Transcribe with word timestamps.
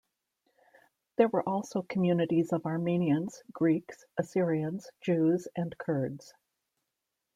There 1.17 1.27
were 1.27 1.47
also 1.47 1.83
communities 1.83 2.51
of 2.53 2.65
Armenians, 2.65 3.43
Greeks, 3.51 4.03
Assyrians, 4.17 4.89
Jews 5.01 5.47
and 5.55 5.77
Kurds. 5.77 6.33